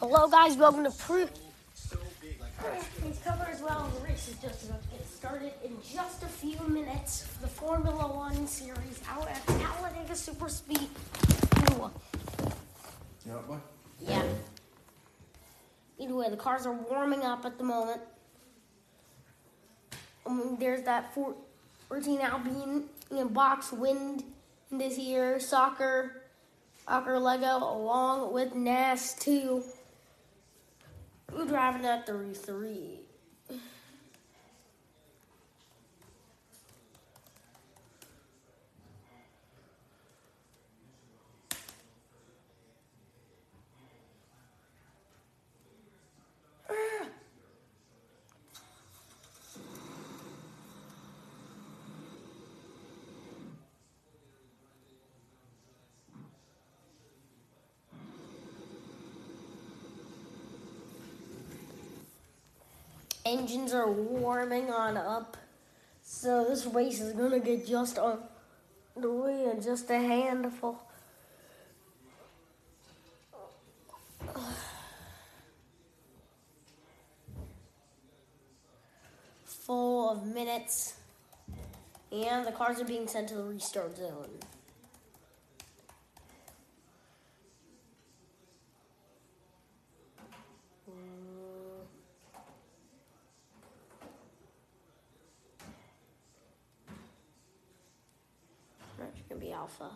[0.00, 0.56] Hello, guys.
[0.56, 1.26] Welcome to Pre.
[3.04, 3.92] He's covered as well.
[3.98, 7.24] The race is just about to get started in just a few minutes.
[7.42, 10.88] The Formula One series out at Talladega Super Speed.
[11.72, 11.90] Ooh.
[13.26, 13.58] You up, boy?
[14.00, 14.22] Yeah.
[15.98, 18.00] Either way, the cars are warming up at the moment.
[20.24, 24.24] Um, there's that 14 Alpine in know, box wind
[24.72, 26.22] this year, soccer,
[26.88, 29.62] soccer Lego, along with NAS 2.
[31.32, 33.09] We're driving at 33.
[63.24, 65.36] Engines are warming on up.
[66.02, 68.22] So this race is gonna get just on
[68.96, 70.80] the way in just a handful.
[79.44, 80.94] Full of minutes.
[82.10, 84.40] And the cars are being sent to the restart zone.
[98.98, 99.90] That's gonna be alpha.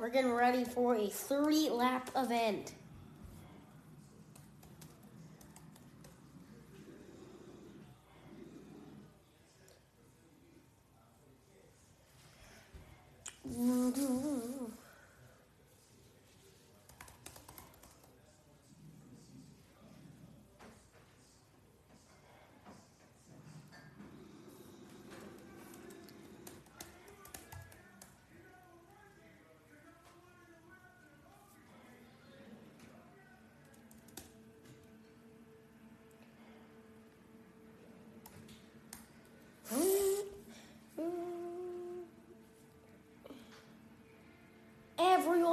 [0.00, 2.72] We're getting ready for a three lap event.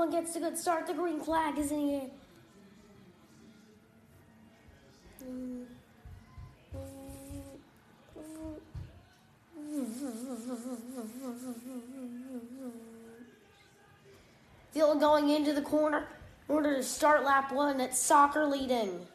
[0.09, 0.87] Gets a good start.
[0.87, 2.09] The green flag is in air.
[14.71, 16.07] Feel going into the corner
[16.47, 17.79] in order to start lap one.
[17.81, 19.05] It's soccer leading.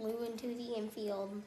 [0.00, 1.42] Flew into the infield.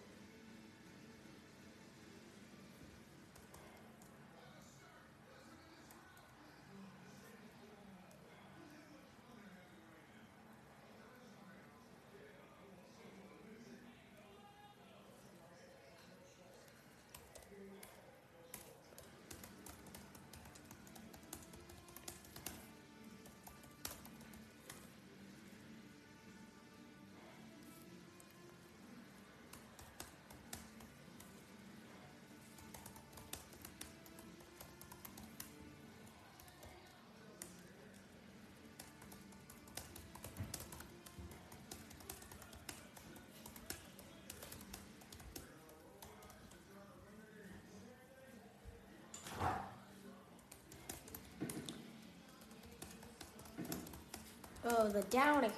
[54.65, 55.51] Oh, the downing.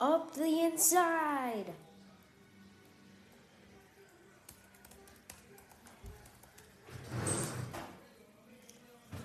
[0.00, 1.66] Up the inside.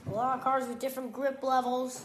[0.06, 2.04] A lot of cars with different grip levels.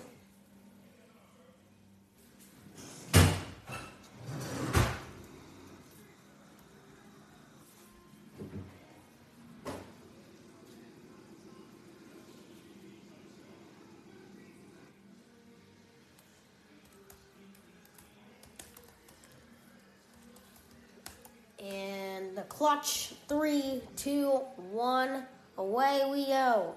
[22.70, 24.30] Clutch, three, two,
[24.70, 25.24] one,
[25.58, 26.76] away we go.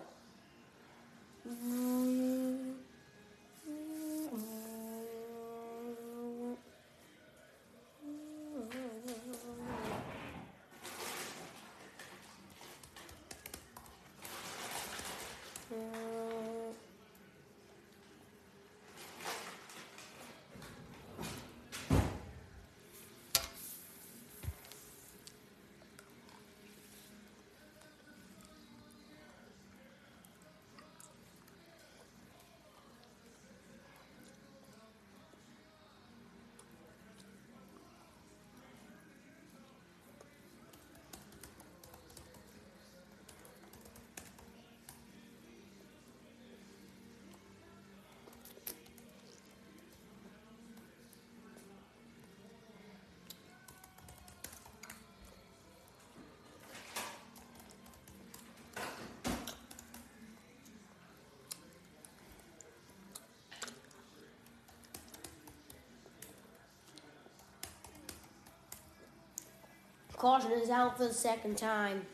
[70.24, 72.06] Caution is out for the second time.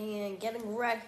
[0.00, 1.02] And getting ready.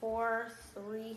[0.00, 1.16] Four, three,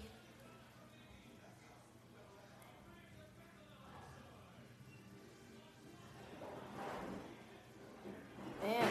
[8.64, 8.90] and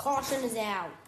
[0.00, 0.99] caution is out.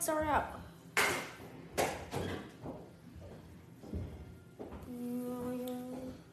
[0.00, 0.58] Lights are out.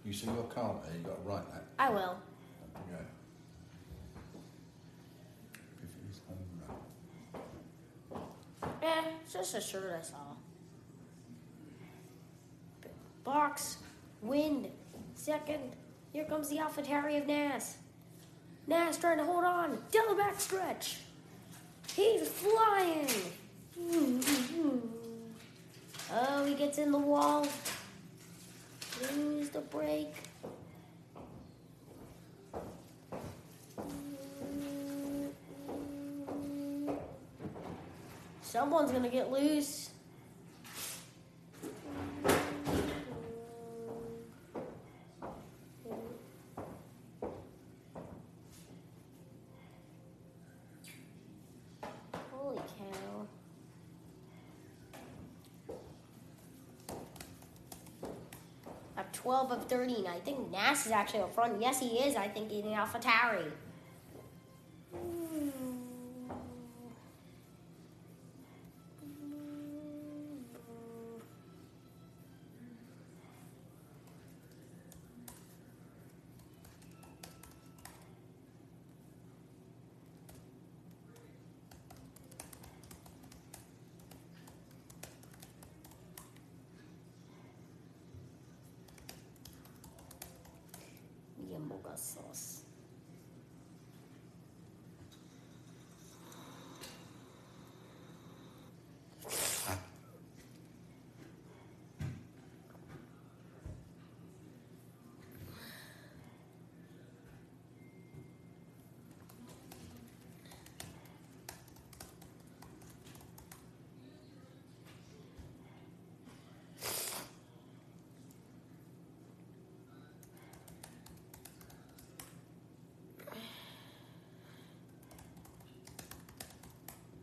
[0.05, 1.65] You see your card there, you got to write that.
[1.77, 2.17] I will.
[2.89, 2.95] Yeah.
[5.83, 6.38] It is home
[8.13, 8.21] run.
[8.81, 10.15] Eh, it's just a shirt I saw.
[13.25, 13.79] Box,
[14.21, 14.69] wind,
[15.13, 15.75] second.
[16.13, 17.75] Here comes the AlphaTauri of Nas.
[18.65, 19.77] Nas trying to hold on.
[19.91, 21.00] Down the back stretch.
[21.93, 23.09] He's flying.
[26.10, 27.46] Oh, he gets in the wall.
[29.13, 30.13] Lose the break.
[38.41, 39.89] Someone's gonna get loose.
[59.48, 61.62] 12 of 13, I think Nass is actually up front.
[61.62, 62.16] Yes, he is.
[62.16, 63.46] I think he's in AlphaTauri.
[63.46, 63.66] Yamboga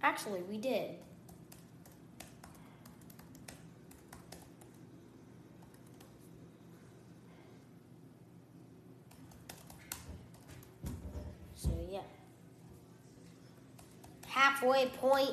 [0.05, 0.91] Actually, we did.
[11.55, 12.01] So, yeah.
[14.27, 15.31] Halfway point.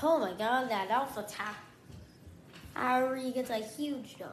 [0.00, 1.56] Oh my god, that alpha tap.
[2.84, 4.32] Harry gets a huge jump.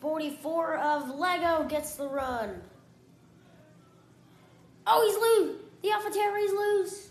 [0.00, 2.60] Forty-four of Lego gets the run.
[4.84, 5.60] Oh, he's loose.
[5.82, 7.09] The AlphaTauri's loose.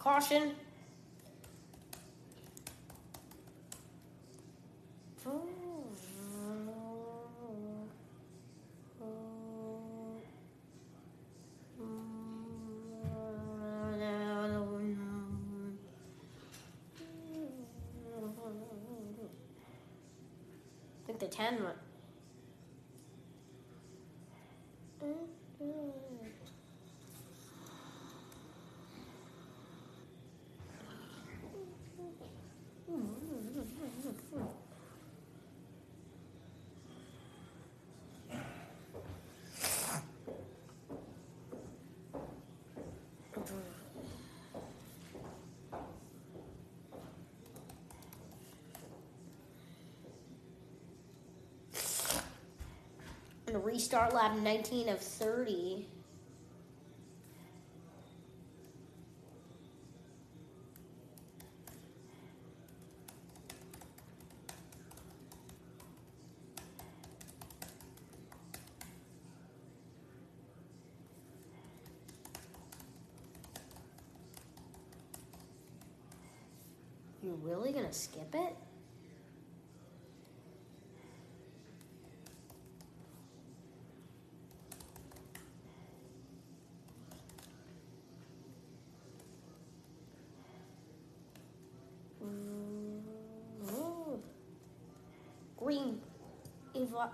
[0.00, 0.54] Caution.
[21.02, 21.89] I think the 10 went.
[53.52, 55.84] A restart lab 19 of 30.
[77.22, 78.56] You're really gonna skip it?
[95.56, 96.00] Green.
[96.74, 97.10] Eva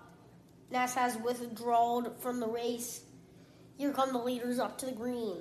[0.77, 3.01] Nass has withdrawn from the race.
[3.79, 5.39] Here come the leaders up to the green.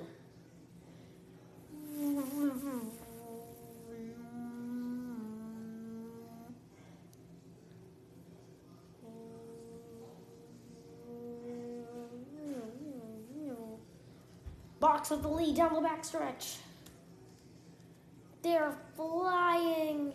[14.80, 16.56] Box with the lead down the backstretch.
[18.40, 20.14] They're flying.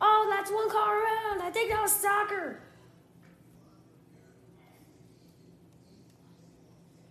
[0.00, 1.42] Oh, that's one car around.
[1.42, 2.60] I think that was soccer.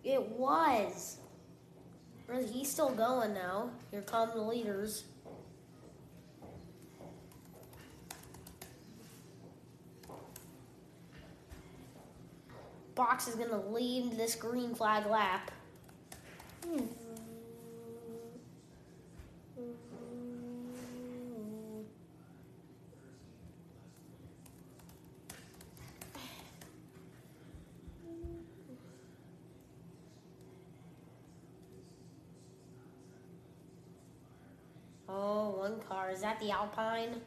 [0.02, 1.18] It was.
[2.52, 3.70] He's still going now.
[3.90, 5.04] Here come the leaders.
[12.94, 15.50] Box is going to lead this green flag lap.
[16.66, 16.88] Oh,
[36.12, 37.20] Is that the Alpine?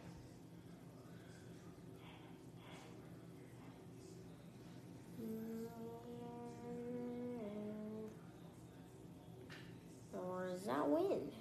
[10.14, 11.32] Or is that wind?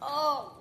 [0.00, 0.52] Oh.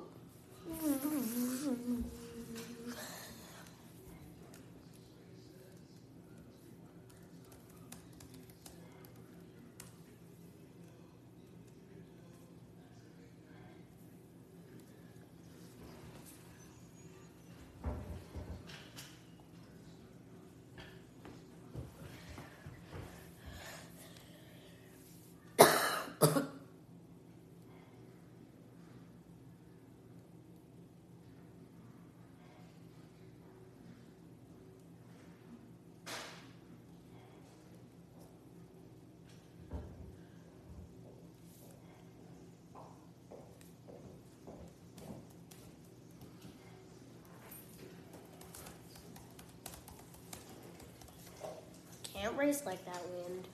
[52.34, 53.48] Can't race like that wind.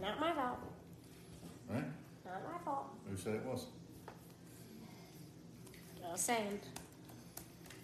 [0.00, 0.58] Not my fault.
[1.68, 1.84] Right?
[2.24, 2.86] Not my fault.
[3.08, 3.66] Who said it was?
[6.00, 6.58] Just saying.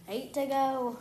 [0.08, 0.96] Eight to go.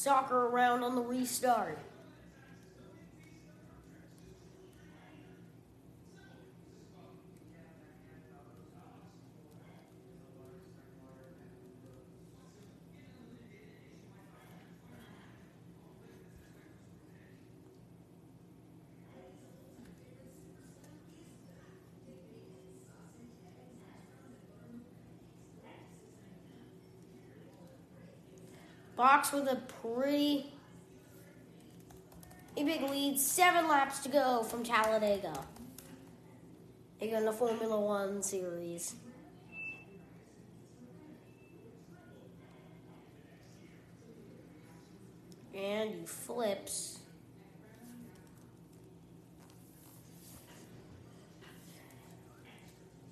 [0.00, 1.78] Soccer around on the restart.
[29.00, 30.52] Box with a pretty
[32.54, 33.18] big lead.
[33.18, 35.32] Seven laps to go from Talladega.
[37.00, 38.96] In the Formula One series.
[45.54, 46.98] And he flips.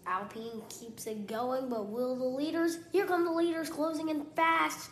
[0.07, 2.77] Alpine keeps it going, but will the leaders?
[2.92, 4.90] Here come the leaders closing in fast.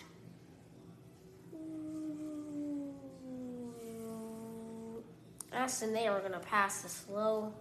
[5.67, 7.53] Aston, they are going to pass the slow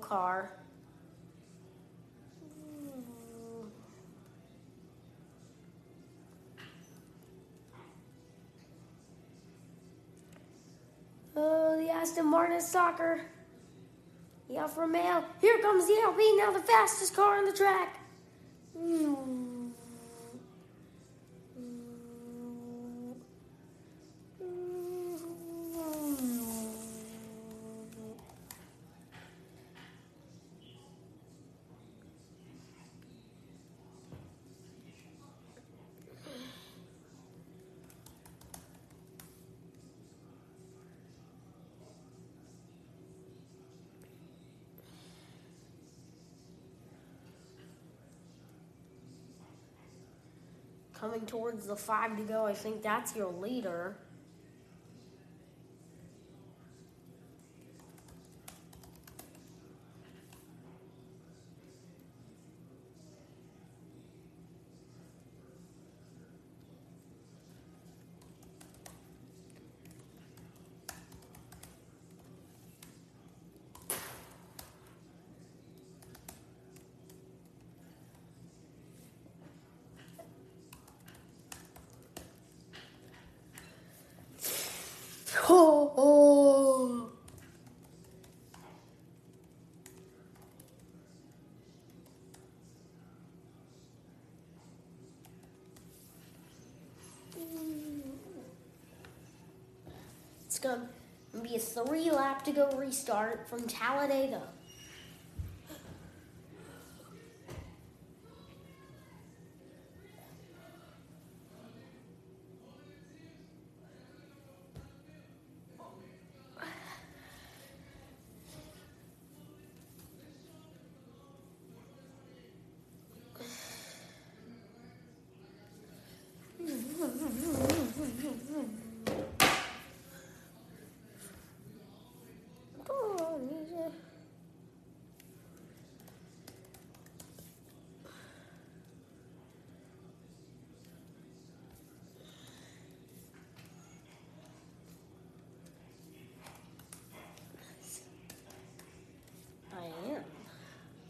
[0.00, 0.52] car.
[11.34, 13.22] Oh, the Aston Martin soccer.
[14.48, 15.24] The Alfa Romeo.
[15.40, 17.98] Here comes the Alpine, now the fastest car on the track.
[18.78, 19.39] Hmm.
[51.00, 52.44] Coming towards the five to go.
[52.44, 53.96] I think that's your leader.
[85.52, 87.10] Oh, oh.
[100.50, 100.80] It's going
[101.32, 104.42] to be a three lap to go restart from Talladega.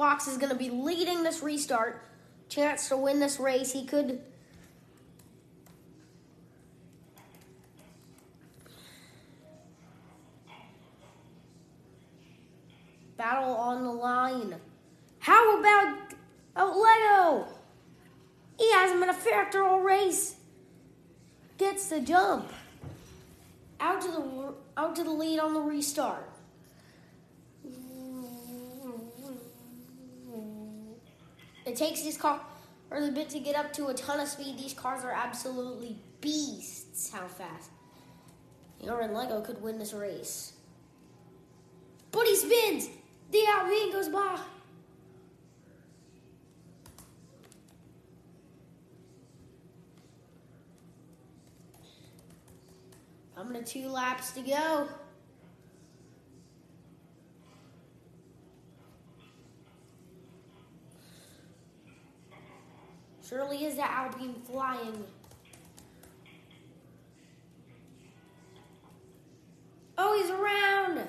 [0.01, 2.03] Box is going to be leading this restart.
[2.49, 3.71] Chance to win this race.
[3.71, 4.19] He could.
[13.19, 14.55] Battle on the line.
[15.19, 15.99] How about
[16.57, 17.47] Lego?
[18.59, 20.37] He hasn't been a factor all race.
[21.59, 22.51] Gets the jump.
[23.81, 26.27] Out to the out to the lead on the restart.
[31.71, 32.41] It takes these cars
[32.91, 34.59] a little bit to get up to a ton of speed.
[34.59, 37.13] These cars are absolutely beasts.
[37.13, 37.71] How fast?
[38.85, 40.55] Aaron Lego could win this race.
[42.11, 42.89] But he spins.
[43.31, 44.41] The Alpine goes by.
[53.37, 54.89] I'm gonna two laps to go.
[63.31, 65.05] Surely is that Alpine flying.
[69.97, 71.09] Oh, he's around.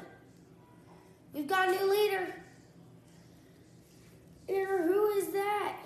[1.34, 2.31] We've got a new leader.
[4.47, 5.77] Leader, who is that?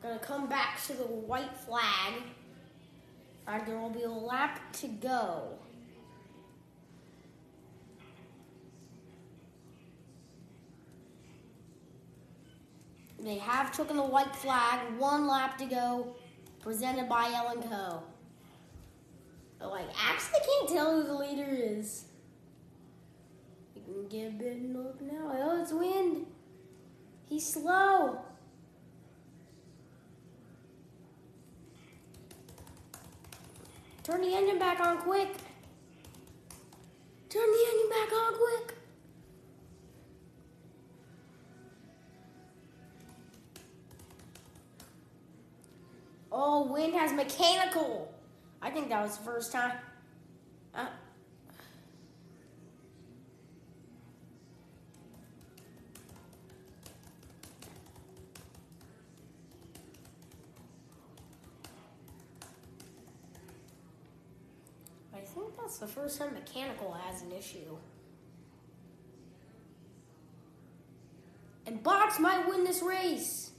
[0.00, 2.22] Gonna come back to the white flag.
[3.58, 5.58] There will be a lap to go.
[13.18, 14.78] They have taken the white flag.
[14.98, 16.14] One lap to go.
[16.60, 18.02] Presented by Ellen Co.
[19.60, 22.04] Like, actually can't tell who the leader is.
[23.74, 25.32] You can get a bit look now.
[25.34, 26.26] Oh, it's wind.
[27.28, 28.20] He's slow.
[34.10, 35.36] Turn the engine back on quick.
[37.28, 38.74] Turn the engine back on quick.
[46.32, 48.12] Oh, wind has mechanical.
[48.60, 49.76] I think that was the first time.
[50.74, 50.86] Uh,
[65.40, 67.76] think that's the first time mechanical has an issue.
[71.66, 73.52] And Box might win this race.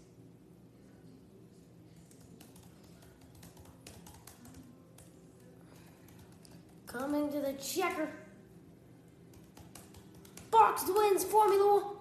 [6.88, 8.10] Coming to the checker.
[10.52, 12.01] Box wins Formula One.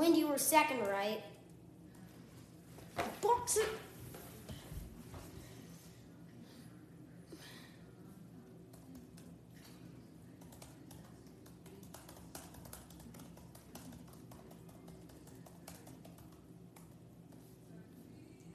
[0.00, 1.22] Wind, you were second, right?
[3.20, 3.68] Box it.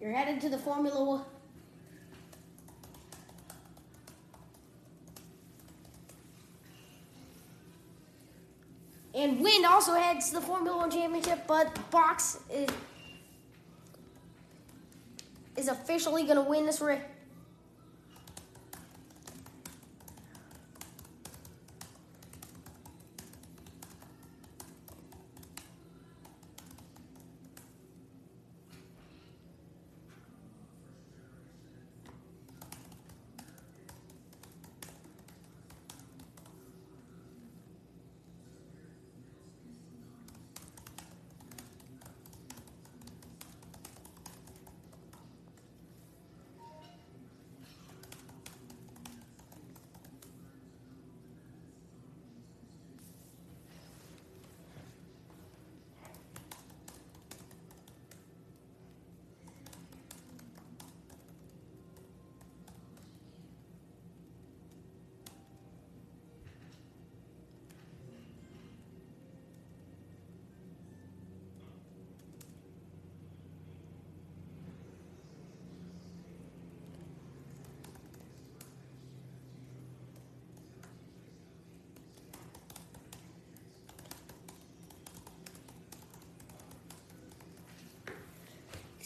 [0.01, 1.25] You're headed to the Formula One.
[9.13, 12.69] And Wind also heads to the Formula One Championship, but Box is,
[15.56, 17.02] is officially going to win this race.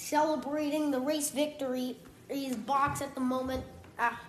[0.10, 1.95] Celebrating the race victory
[2.30, 3.63] is Box at the moment.
[4.00, 4.19] Ah.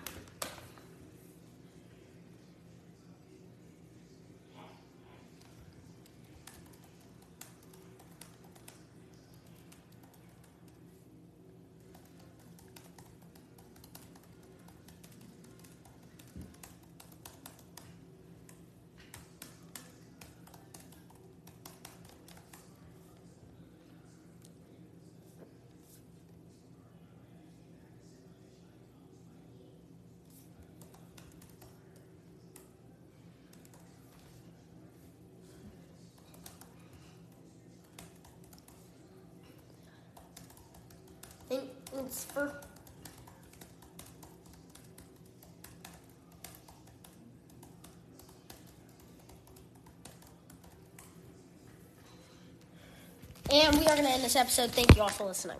[53.52, 54.70] And we are going to end this episode.
[54.70, 55.56] Thank you all for listening.